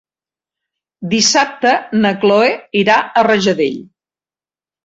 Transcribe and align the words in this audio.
Dissabte 1.11 1.73
na 1.99 2.13
Cloè 2.25 2.49
irà 2.83 2.97
a 2.99 3.25
Rajadell. 3.29 3.81